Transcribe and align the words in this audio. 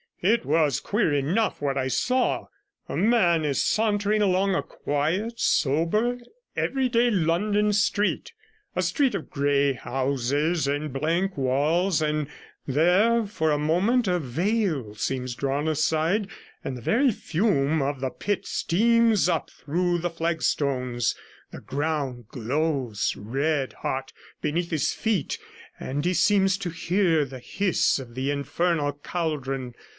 'It 0.23 0.45
was 0.45 0.79
queer 0.79 1.11
enough 1.13 1.61
what 1.61 1.77
I 1.77 1.87
saw; 1.87 2.45
a 2.87 2.95
man 2.95 3.43
is 3.43 3.63
sauntering 3.63 4.21
along 4.21 4.53
a 4.53 4.61
quiet, 4.61 5.39
sober, 5.39 6.19
everyday 6.55 7.09
London 7.09 7.73
street, 7.73 8.31
a 8.75 8.83
street 8.83 9.13
of 9.15 9.31
grey 9.31 9.73
houses 9.73 10.67
and 10.67 10.93
blank 10.93 11.37
walls, 11.37 12.03
and 12.03 12.27
there, 12.67 13.25
for 13.25 13.49
a 13.51 13.57
moment, 13.59 14.07
a 14.07 14.19
veil 14.19 14.93
seems 14.93 15.33
drawn 15.33 15.67
aside, 15.67 16.27
and 16.63 16.77
the 16.77 16.81
very 16.81 17.11
fume 17.11 17.81
of 17.81 17.99
the 17.99 18.11
pit 18.11 18.45
steams 18.45 19.27
up 19.29 19.49
through 19.49 19.97
the 19.99 20.09
flagstones, 20.11 21.15
the 21.51 21.61
ground 21.61 22.27
glows, 22.27 23.15
red 23.17 23.73
hot, 23.81 24.13
beneath 24.39 24.69
his 24.69 24.93
feet, 24.93 25.39
and 25.79 26.05
he 26.05 26.13
seems 26.13 26.57
to 26.59 26.69
hear 26.69 27.25
the 27.25 27.39
hiss 27.39 27.97
of 27.97 28.13
the 28.13 28.29
infernal 28.29 28.93
caldron. 28.93 29.73